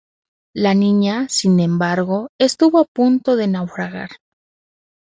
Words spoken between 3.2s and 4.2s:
de naufragar.